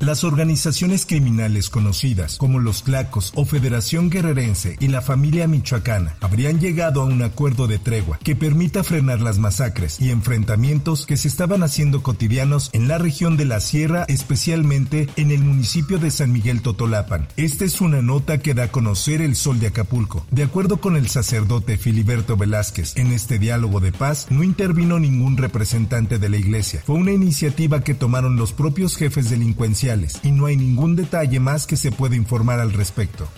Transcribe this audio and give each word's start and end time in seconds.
Las 0.00 0.24
organizaciones 0.24 1.04
criminales 1.04 1.68
conocidas 1.68 2.38
como 2.38 2.58
los 2.58 2.82
Clacos 2.82 3.34
o 3.36 3.44
Federación 3.44 4.08
Guerrerense 4.08 4.78
y 4.80 4.88
la 4.88 5.02
familia 5.02 5.46
michoacana 5.46 6.16
habrían 6.22 6.58
llegado 6.58 7.02
a 7.02 7.04
un 7.04 7.20
acuerdo 7.20 7.66
de 7.66 7.78
tregua 7.78 8.18
que 8.24 8.34
permita 8.34 8.82
frenar 8.82 9.20
las 9.20 9.38
masacres 9.38 10.00
y 10.00 10.08
enfrentamientos 10.08 11.04
que 11.04 11.18
se 11.18 11.28
estaban 11.28 11.62
haciendo 11.62 12.02
cotidianos 12.02 12.70
en 12.72 12.88
la 12.88 12.96
región 12.96 13.36
de 13.36 13.44
la 13.44 13.60
Sierra, 13.60 14.06
especialmente 14.08 15.10
en 15.16 15.32
el 15.32 15.44
municipio 15.44 15.98
de 15.98 16.10
San 16.10 16.32
Miguel 16.32 16.62
Totolapan. 16.62 17.28
Esta 17.36 17.66
es 17.66 17.82
una 17.82 18.00
nota 18.00 18.38
que 18.38 18.54
da 18.54 18.64
a 18.64 18.72
conocer 18.72 19.20
el 19.20 19.36
Sol 19.36 19.60
de 19.60 19.66
Acapulco. 19.66 20.24
De 20.30 20.44
acuerdo 20.44 20.80
con 20.80 20.96
el 20.96 21.10
sacerdote 21.10 21.76
Filiberto 21.76 22.38
Velázquez, 22.38 22.96
en 22.96 23.12
este 23.12 23.38
diálogo 23.38 23.80
de 23.80 23.92
paz 23.92 24.28
no 24.30 24.44
intervino 24.44 24.98
ningún 24.98 25.36
representante 25.36 26.18
de 26.18 26.30
la 26.30 26.38
iglesia. 26.38 26.82
Fue 26.86 26.96
una 26.96 27.12
iniciativa 27.12 27.84
que 27.84 27.92
tomaron 27.92 28.36
los 28.36 28.54
propios 28.54 28.96
jefes 28.96 29.28
delincuenciales 29.28 29.89
y 30.22 30.30
no 30.30 30.46
hay 30.46 30.56
ningún 30.56 30.94
detalle 30.94 31.40
más 31.40 31.66
que 31.66 31.76
se 31.76 31.90
pueda 31.90 32.14
informar 32.14 32.60
al 32.60 32.72
respecto. 32.72 33.28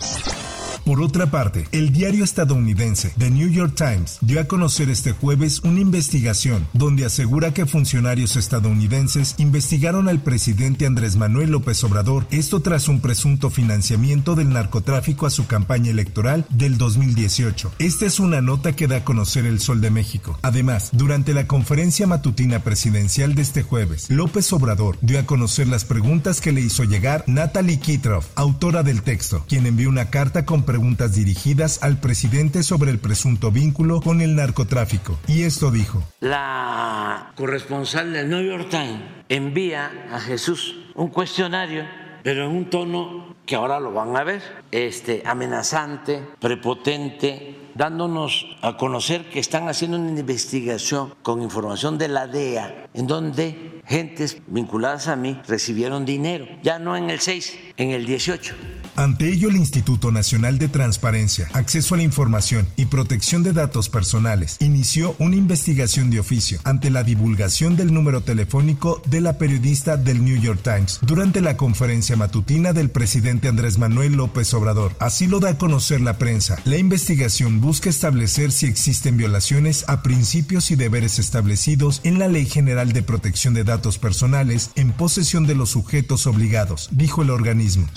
Por 0.85 1.01
otra 1.01 1.31
parte, 1.31 1.65
el 1.71 1.93
diario 1.93 2.25
estadounidense 2.25 3.13
The 3.17 3.31
New 3.31 3.49
York 3.49 3.73
Times 3.75 4.17
dio 4.19 4.41
a 4.41 4.45
conocer 4.45 4.89
este 4.89 5.13
jueves 5.13 5.61
una 5.63 5.79
investigación 5.79 6.67
donde 6.73 7.05
asegura 7.05 7.53
que 7.53 7.65
funcionarios 7.65 8.35
estadounidenses 8.35 9.35
investigaron 9.37 10.09
al 10.09 10.21
presidente 10.21 10.85
Andrés 10.85 11.15
Manuel 11.15 11.51
López 11.51 11.81
Obrador, 11.85 12.27
esto 12.31 12.59
tras 12.59 12.89
un 12.89 12.99
presunto 12.99 13.49
financiamiento 13.49 14.35
del 14.35 14.49
narcotráfico 14.49 15.25
a 15.25 15.29
su 15.29 15.47
campaña 15.47 15.89
electoral 15.89 16.45
del 16.49 16.77
2018. 16.77 17.71
Esta 17.79 18.05
es 18.05 18.19
una 18.19 18.41
nota 18.41 18.75
que 18.75 18.87
da 18.87 18.97
a 18.97 19.05
conocer 19.05 19.45
el 19.45 19.61
Sol 19.61 19.79
de 19.79 19.89
México. 19.89 20.37
Además, 20.41 20.89
durante 20.91 21.33
la 21.33 21.47
conferencia 21.47 22.07
matutina 22.07 22.59
presidencial 22.59 23.35
de 23.35 23.41
este 23.43 23.63
jueves, 23.63 24.09
López 24.09 24.51
Obrador 24.51 24.97
dio 24.99 25.17
a 25.17 25.25
conocer 25.25 25.67
las 25.67 25.85
preguntas 25.85 26.41
que 26.41 26.51
le 26.51 26.59
hizo 26.59 26.83
llegar 26.83 27.23
Natalie 27.25 27.79
Kitroff, 27.79 28.27
autora 28.35 28.83
del 28.83 29.01
texto, 29.01 29.45
quien 29.47 29.65
envió 29.65 29.87
una 29.87 30.09
carta 30.09 30.45
con 30.45 30.63
preguntas 30.73 31.13
dirigidas 31.13 31.83
al 31.83 31.99
presidente 31.99 32.63
sobre 32.63 32.89
el 32.89 32.97
presunto 32.97 33.51
vínculo 33.51 34.01
con 34.01 34.21
el 34.21 34.35
narcotráfico. 34.35 35.19
Y 35.27 35.43
esto 35.43 35.69
dijo. 35.69 36.01
La 36.19 37.31
corresponsal 37.35 38.11
del 38.11 38.27
New 38.27 38.41
York 38.41 38.69
Times 38.71 39.03
envía 39.29 40.07
a 40.11 40.19
Jesús 40.19 40.75
un 40.95 41.09
cuestionario, 41.09 41.83
pero 42.23 42.45
en 42.45 42.57
un 42.57 42.71
tono 42.71 43.35
que 43.45 43.53
ahora 43.53 43.79
lo 43.79 43.93
van 43.93 44.17
a 44.17 44.23
ver, 44.23 44.41
este, 44.71 45.21
amenazante, 45.27 46.23
prepotente, 46.39 47.55
dándonos 47.75 48.45
a 48.61 48.77
conocer 48.77 49.29
que 49.29 49.39
están 49.39 49.67
haciendo 49.69 49.97
una 49.97 50.19
investigación 50.19 51.13
con 51.21 51.41
información 51.41 51.97
de 51.97 52.07
la 52.07 52.27
DEA, 52.27 52.87
en 52.93 53.07
donde 53.07 53.81
gentes 53.85 54.37
vinculadas 54.47 55.07
a 55.07 55.15
mí 55.15 55.39
recibieron 55.47 56.05
dinero, 56.05 56.45
ya 56.61 56.79
no 56.79 56.95
en 56.95 57.09
el 57.09 57.19
6, 57.19 57.57
en 57.77 57.91
el 57.91 58.05
18. 58.05 58.55
Ante 58.95 59.27
ello, 59.27 59.49
el 59.49 59.55
Instituto 59.55 60.11
Nacional 60.11 60.59
de 60.59 60.67
Transparencia, 60.67 61.49
Acceso 61.53 61.95
a 61.95 61.97
la 61.97 62.03
Información 62.03 62.67
y 62.75 62.85
Protección 62.85 63.41
de 63.41 63.51
Datos 63.51 63.89
Personales 63.89 64.57
inició 64.59 65.15
una 65.17 65.35
investigación 65.35 66.11
de 66.11 66.19
oficio 66.19 66.59
ante 66.63 66.91
la 66.91 67.03
divulgación 67.03 67.75
del 67.75 67.91
número 67.91 68.21
telefónico 68.21 69.01
de 69.07 69.21
la 69.21 69.39
periodista 69.39 69.97
del 69.97 70.23
New 70.23 70.39
York 70.39 70.59
Times 70.61 70.99
durante 71.01 71.41
la 71.41 71.57
conferencia 71.57 72.15
matutina 72.15 72.71
del 72.71 72.91
presidente 72.91 73.47
Andrés 73.47 73.79
Manuel 73.79 74.13
López 74.13 74.53
Obrador. 74.53 74.95
Así 74.99 75.25
lo 75.25 75.39
da 75.39 75.49
a 75.49 75.57
conocer 75.57 75.99
la 75.99 76.19
prensa. 76.19 76.59
La 76.63 76.77
investigación 76.77 77.61
busca 77.63 77.89
establecer 77.89 78.51
si 78.51 78.65
existen 78.67 79.17
violaciones 79.17 79.85
a 79.87 80.03
principios 80.03 80.69
y 80.69 80.75
deberes 80.75 81.17
establecidos 81.17 82.01
en 82.03 82.19
la 82.19 82.27
Ley 82.27 82.45
General 82.45 82.91
de 82.91 83.01
Protección 83.01 83.53
de 83.53 83.63
Datos 83.63 83.97
Personales 83.97 84.71
en 84.75 84.91
posesión 84.91 85.47
de 85.47 85.55
los 85.55 85.69
sujetos 85.69 86.27
obligados, 86.27 86.89
dijo 86.91 87.21
el 87.23 87.29
organismo. 87.29 87.87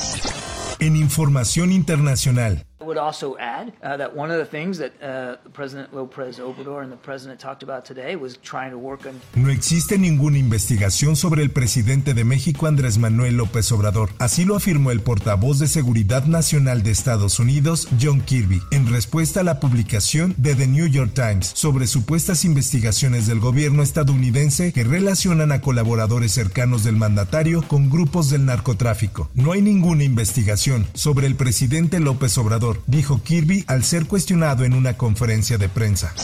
En 0.78 0.94
información 0.94 1.72
internacional, 1.72 2.66
would 2.87 2.99
also 2.99 3.37
add 3.39 3.73
uh, 3.83 3.97
that 3.97 4.15
one 4.15 4.31
of 4.31 4.39
the 4.39 4.47
things 4.47 4.79
that 4.79 4.93
uh, 5.03 5.37
President 5.53 5.93
Lopez 5.93 6.39
Obrador 6.39 6.83
and 6.83 6.93
the 6.93 6.97
president 6.97 7.41
talked 7.41 7.63
about 7.63 7.85
today 7.85 8.17
was 8.17 8.39
trying 8.39 8.71
to 8.71 8.79
work 8.79 9.07
on. 9.07 9.21
No 9.35 9.51
existe 9.51 9.99
ninguna 9.99 10.39
investigación 10.39 11.17
sobre 11.17 11.43
el 11.43 11.51
presidente 11.51 12.15
de 12.15 12.25
México 12.25 12.67
Andrés 12.67 12.99
Manuel 12.99 13.37
López 13.37 13.71
Obrador. 13.73 14.11
Así 14.19 14.45
lo 14.45 14.57
afirmó 14.57 14.91
el 14.91 15.01
portavoz 15.01 15.59
de 15.59 15.67
Seguridad 15.67 16.25
Nacional 16.25 16.83
de 16.83 16.93
Estados 16.93 17.39
Unidos, 17.41 17.89
John 18.01 18.21
Kirby, 18.21 18.63
en 18.71 18.91
respuesta 18.91 19.41
a 19.41 19.45
la 19.45 19.61
publicación 19.61 20.35
de 20.37 20.55
The 20.55 20.67
New 20.67 20.87
York 20.87 21.13
Times 21.15 21.51
sobre 21.55 21.87
supuestas 21.87 22.45
investigaciones 22.45 23.27
del 23.27 23.41
gobierno 23.41 23.83
estadounidense 23.83 24.73
que 24.73 24.85
relacionan 24.85 25.53
a 25.53 25.61
colaboradores 25.61 26.33
cercanos 26.33 26.85
del 26.85 26.97
mandatario 26.97 27.63
con 27.63 27.91
grupos 27.91 28.31
del 28.31 28.47
narcotráfico. 28.47 29.29
No 29.35 29.53
hay 29.53 29.63
ninguna 29.63 30.05
investigación 30.05 30.87
sobre 30.95 31.27
el 31.27 31.35
presidente 31.35 32.01
López 32.01 32.37
Obrador 32.39 32.75
dijo 32.87 33.22
Kirby 33.22 33.64
al 33.66 33.82
ser 33.84 34.06
cuestionado 34.06 34.64
en 34.64 34.75
una 34.75 34.97
conferencia 34.97 35.59
de 35.59 35.69
prensa. 35.69 36.14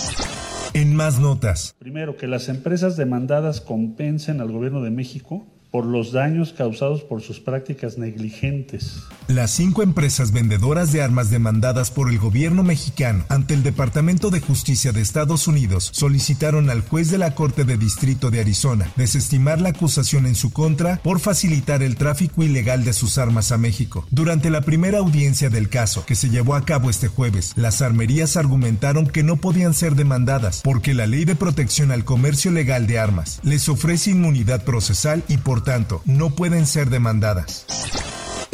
En 0.74 0.96
más 0.96 1.20
notas. 1.20 1.74
Primero, 1.78 2.16
que 2.16 2.26
las 2.26 2.48
empresas 2.48 2.96
demandadas 2.96 3.60
compensen 3.60 4.40
al 4.40 4.50
gobierno 4.50 4.82
de 4.82 4.90
México 4.90 5.46
por 5.72 5.86
los 5.86 6.12
daños 6.12 6.52
causados 6.52 7.02
por 7.02 7.22
sus 7.22 7.40
prácticas 7.40 7.96
negligentes. 7.96 8.98
Las 9.26 9.52
cinco 9.52 9.82
empresas 9.82 10.30
vendedoras 10.30 10.92
de 10.92 11.00
armas 11.00 11.30
demandadas 11.30 11.90
por 11.90 12.10
el 12.10 12.18
gobierno 12.18 12.62
mexicano 12.62 13.24
ante 13.30 13.54
el 13.54 13.62
Departamento 13.62 14.28
de 14.28 14.40
Justicia 14.40 14.92
de 14.92 15.00
Estados 15.00 15.48
Unidos 15.48 15.88
solicitaron 15.92 16.68
al 16.68 16.82
juez 16.82 17.10
de 17.10 17.16
la 17.16 17.34
Corte 17.34 17.64
de 17.64 17.78
Distrito 17.78 18.30
de 18.30 18.40
Arizona 18.40 18.92
desestimar 18.96 19.62
la 19.62 19.70
acusación 19.70 20.26
en 20.26 20.34
su 20.34 20.52
contra 20.52 20.98
por 21.02 21.20
facilitar 21.20 21.82
el 21.82 21.96
tráfico 21.96 22.42
ilegal 22.42 22.84
de 22.84 22.92
sus 22.92 23.16
armas 23.16 23.50
a 23.50 23.56
México. 23.56 24.06
Durante 24.10 24.50
la 24.50 24.60
primera 24.60 24.98
audiencia 24.98 25.48
del 25.48 25.70
caso, 25.70 26.04
que 26.04 26.16
se 26.16 26.28
llevó 26.28 26.54
a 26.54 26.66
cabo 26.66 26.90
este 26.90 27.08
jueves, 27.08 27.54
las 27.56 27.80
armerías 27.80 28.36
argumentaron 28.36 29.06
que 29.06 29.22
no 29.22 29.36
podían 29.36 29.72
ser 29.72 29.94
demandadas 29.94 30.60
porque 30.62 30.92
la 30.92 31.06
Ley 31.06 31.24
de 31.24 31.36
Protección 31.36 31.92
al 31.92 32.04
Comercio 32.04 32.50
Legal 32.50 32.86
de 32.86 32.98
Armas 32.98 33.40
les 33.42 33.70
ofrece 33.70 34.10
inmunidad 34.10 34.64
procesal 34.64 35.24
y 35.28 35.38
por 35.38 35.61
tanto 35.62 36.02
no 36.04 36.30
pueden 36.30 36.66
ser 36.66 36.90
demandadas. 36.90 37.66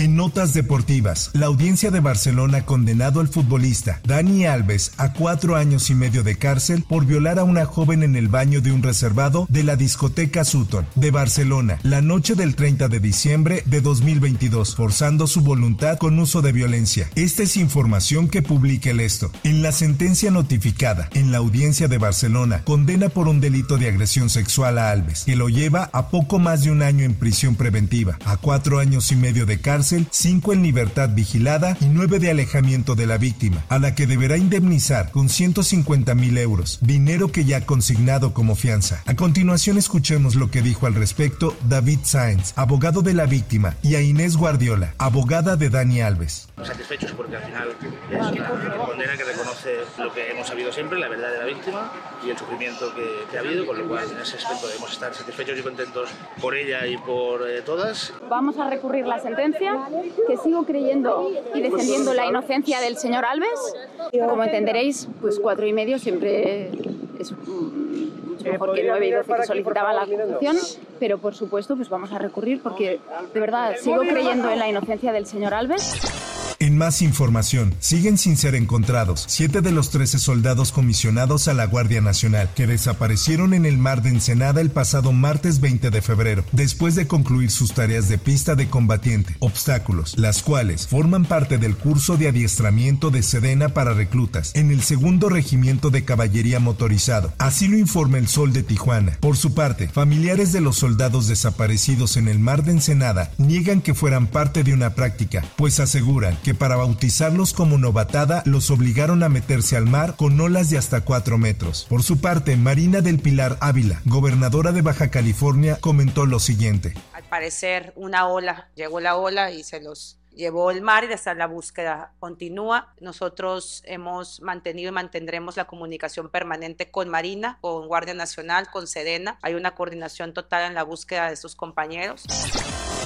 En 0.01 0.15
notas 0.15 0.55
deportivas, 0.55 1.33
la 1.33 1.47
audiencia 1.47 1.91
de 1.91 1.99
Barcelona 1.99 2.59
ha 2.59 2.65
condenado 2.65 3.19
al 3.19 3.27
futbolista 3.27 4.01
Dani 4.05 4.47
Alves 4.47 4.93
a 4.97 5.13
cuatro 5.13 5.57
años 5.57 5.91
y 5.91 5.97
medio 5.97 6.23
de 6.23 6.37
cárcel 6.37 6.85
por 6.89 7.05
violar 7.05 7.41
a 7.41 7.43
una 7.43 7.65
joven 7.65 8.05
en 8.05 8.15
el 8.15 8.29
baño 8.29 8.61
de 8.61 8.71
un 8.71 8.85
reservado 8.85 9.49
de 9.51 9.65
la 9.65 9.75
discoteca 9.75 10.45
Sutton 10.45 10.87
de 10.95 11.11
Barcelona 11.11 11.81
la 11.83 12.01
noche 12.01 12.37
del 12.37 12.55
30 12.55 12.87
de 12.87 13.01
diciembre 13.01 13.65
de 13.67 13.81
2022, 13.81 14.77
forzando 14.77 15.27
su 15.27 15.41
voluntad 15.41 15.99
con 15.99 16.17
uso 16.21 16.43
de 16.43 16.53
violencia. 16.53 17.11
Esta 17.17 17.43
es 17.43 17.57
información 17.57 18.29
que 18.29 18.41
publica 18.41 18.91
el 18.91 19.01
esto. 19.01 19.33
En 19.43 19.63
la 19.63 19.73
sentencia 19.73 20.31
notificada 20.31 21.09
en 21.15 21.33
la 21.33 21.39
audiencia 21.39 21.89
de 21.89 21.99
Barcelona, 21.99 22.63
condena 22.63 23.09
por 23.09 23.27
un 23.27 23.41
delito 23.41 23.79
de 23.79 23.89
agresión 23.89 24.31
sexual 24.31 24.79
a 24.79 24.93
Alves, 24.93 25.25
que 25.25 25.35
lo 25.35 25.49
lleva 25.49 25.91
a 25.93 26.09
poco 26.09 26.39
más 26.39 26.63
de 26.63 26.71
un 26.71 26.83
año 26.83 27.05
en 27.05 27.15
prisión 27.15 27.57
preventiva, 27.57 28.17
a 28.25 28.37
cuatro 28.37 28.79
años 28.79 29.11
y 29.11 29.17
medio 29.17 29.45
de 29.45 29.61
cárcel 29.61 29.88
5 30.11 30.53
en 30.53 30.63
libertad 30.63 31.11
vigilada 31.15 31.77
y 31.81 31.87
9 31.87 32.19
de 32.19 32.31
alejamiento 32.31 32.95
de 32.95 33.07
la 33.07 33.17
víctima, 33.17 33.65
a 33.69 33.79
la 33.79 33.95
que 33.95 34.07
deberá 34.07 34.37
indemnizar 34.37 35.11
con 35.11 35.31
150 35.31 36.15
mil 36.15 36.37
euros, 36.37 36.79
dinero 36.83 37.33
que 37.33 37.45
ya 37.45 37.59
ha 37.59 37.61
consignado 37.67 38.35
como 38.35 38.55
fianza. 38.55 39.03
A 39.07 39.15
continuación 39.15 39.79
escuchemos 39.79 40.35
lo 40.35 40.51
que 40.51 40.61
dijo 40.61 40.87
al 40.87 40.95
respecto 40.95 41.57
David 41.69 42.01
Sáenz, 42.03 42.53
abogado 42.57 43.01
de 43.01 43.15
la 43.15 43.25
víctima, 43.25 43.77
y 43.83 43.95
a 43.95 44.03
Inés 44.03 44.37
Guardiola, 44.37 44.95
abogada 44.99 45.57
de 45.57 45.71
Dani 45.71 46.03
Alves. 46.03 46.49
Satisfechos 46.63 47.13
porque 47.13 47.37
al 47.37 47.45
final 47.45 47.69
es 48.11 48.19
una 48.19 48.77
condena 48.77 49.17
que 49.17 49.25
reconoce 49.25 49.77
lo 49.99 50.13
que 50.13 50.31
hemos 50.31 50.47
sabido 50.47 50.71
siempre, 50.73 50.99
la 50.99 51.09
verdad 51.09 51.33
de 51.33 51.39
la 51.39 51.45
víctima 51.47 51.93
y 52.25 52.31
el 52.31 52.37
sufrimiento 52.37 52.95
que, 52.95 53.25
que 53.31 53.39
ha 53.39 53.41
habido, 53.41 53.67
con 53.67 53.79
lo 53.79 53.89
cual 53.89 54.05
en 54.11 54.19
ese 54.19 54.37
aspecto 54.37 54.67
debemos 54.67 54.93
estar 54.93 55.15
satisfechos 55.15 55.59
y 55.59 55.63
contentos 55.63 56.11
por 56.41 56.55
ella 56.55 56.87
y 56.87 56.99
por 56.99 57.49
eh, 57.49 57.63
todas. 57.63 58.13
Vamos 58.29 58.59
a 58.59 58.69
recurrir 58.69 59.07
la 59.07 59.19
sentencia 59.21 59.78
que 60.27 60.37
sigo 60.37 60.65
creyendo 60.65 61.31
y 61.55 61.61
defendiendo 61.61 62.15
la 62.15 62.27
inocencia 62.27 62.81
del 62.81 62.97
señor 62.97 63.25
Alves. 63.25 63.75
Como 64.13 64.45
entenderéis, 64.45 65.09
pues 65.21 65.39
cuatro 65.39 65.67
y 65.67 65.73
medio 65.73 65.99
siempre 65.99 66.71
es 67.19 67.33
mucho 67.33 68.45
mejor 68.45 68.75
que 68.75 68.85
nueve 68.85 69.09
y 69.09 69.11
doce 69.11 69.33
que 69.35 69.43
solicitaba 69.45 69.93
la 69.93 70.07
Constitución, 70.07 70.57
pero 70.99 71.19
por 71.19 71.35
supuesto 71.35 71.77
pues 71.77 71.89
vamos 71.89 72.13
a 72.13 72.19
recurrir 72.19 72.63
porque 72.63 73.01
de 73.35 73.41
verdad 73.41 73.77
sigo 73.81 73.99
creyendo 74.01 74.51
en 74.51 74.59
la 74.59 74.69
inocencia 74.69 75.13
del 75.13 75.27
señor 75.27 75.55
Alves. 75.55 76.18
En 76.61 76.77
más 76.77 77.03
información, 77.03 77.73
siguen 77.79 78.19
sin 78.19 78.37
ser 78.37 78.57
encontrados 78.57 79.25
siete 79.29 79.61
de 79.61 79.71
los 79.71 79.91
13 79.91 80.19
soldados 80.19 80.73
comisionados 80.73 81.47
a 81.47 81.55
la 81.55 81.67
Guardia 81.67 82.01
Nacional 82.01 82.51
que 82.57 82.67
desaparecieron 82.67 83.55
en 83.55 83.65
el 83.65 83.79
mar 83.79 84.03
de 84.03 84.09
Ensenada 84.09 84.61
el 84.61 84.73
pasado 84.73 85.13
martes 85.13 85.61
20 85.61 85.91
de 85.91 86.03
febrero, 86.03 86.45
después 86.51 86.97
de 86.97 87.07
concluir 87.07 87.53
sus 87.53 87.75
tareas 87.75 88.09
de 88.09 88.19
pista 88.19 88.57
de 88.57 88.69
combatiente, 88.69 89.37
obstáculos, 89.39 90.19
las 90.19 90.43
cuales 90.43 90.89
forman 90.89 91.27
parte 91.27 91.59
del 91.59 91.77
curso 91.77 92.17
de 92.17 92.27
adiestramiento 92.27 93.11
de 93.11 93.23
Sedena 93.23 93.69
para 93.69 93.95
reclutas 93.95 94.53
en 94.57 94.73
el 94.73 94.83
segundo 94.83 95.29
regimiento 95.29 95.91
de 95.91 96.05
caballería 96.05 96.59
motorizado. 96.59 97.33
Así 97.39 97.69
lo 97.69 97.79
informa 97.79 98.19
el 98.19 98.27
Sol 98.27 98.53
de 98.53 98.65
Tijuana. 98.65 99.17
Por 99.21 99.37
su 99.37 99.55
parte, 99.55 99.87
familiares 99.87 100.53
de 100.53 100.61
los 100.61 100.77
soldados 100.77 101.29
desaparecidos 101.29 102.17
en 102.17 102.27
el 102.27 102.41
mar 102.41 102.65
de 102.65 102.73
Ensenada 102.73 103.31
niegan 103.39 103.81
que 103.81 103.95
fueran 103.95 104.27
parte 104.27 104.65
de 104.65 104.75
una 104.75 104.97
práctica, 104.97 105.45
pues 105.57 105.79
aseguran 105.79 106.37
que 106.49 106.55
para 106.55 106.77
bautizarlos 106.77 107.53
como 107.53 107.77
novatada 107.77 108.43
los 108.47 108.71
obligaron 108.71 109.23
a 109.23 109.29
meterse 109.29 109.77
al 109.77 109.85
mar 109.85 110.17
con 110.17 110.41
olas 110.41 110.71
de 110.71 110.79
hasta 110.79 111.03
4 111.03 111.37
metros. 111.37 111.85
Por 111.91 112.03
su 112.03 112.23
parte, 112.23 112.57
Marina 112.57 113.03
del 113.03 113.19
Pilar 113.19 113.59
Ávila, 113.61 114.01
gobernadora 114.07 114.73
de 114.73 114.81
Baja 114.81 115.11
California, 115.11 115.77
comentó 115.79 116.25
lo 116.25 116.39
siguiente. 116.39 116.95
Al 117.13 117.25
parecer 117.25 117.93
una 117.97 118.29
ola, 118.29 118.71
llegó 118.77 118.99
la 118.99 119.17
ola 119.17 119.51
y 119.51 119.63
se 119.63 119.83
los 119.83 120.21
llevó 120.35 120.71
el 120.71 120.81
mar 120.81 121.05
y 121.05 121.13
hasta 121.13 121.35
la 121.35 121.47
búsqueda 121.47 122.15
continúa. 122.19 122.95
Nosotros 122.99 123.83
hemos 123.85 124.41
mantenido 124.41 124.89
y 124.89 124.93
mantendremos 124.93 125.59
la 125.59 125.67
comunicación 125.67 126.31
permanente 126.31 126.91
con 126.91 127.11
Marina, 127.11 127.59
con 127.61 127.87
Guardia 127.89 128.15
Nacional, 128.15 128.71
con 128.71 128.87
Sedena. 128.87 129.39
Hay 129.43 129.53
una 129.53 129.75
coordinación 129.75 130.33
total 130.33 130.65
en 130.65 130.75
la 130.75 130.83
búsqueda 130.83 131.29
de 131.29 131.37
sus 131.37 131.55
compañeros. 131.55 132.25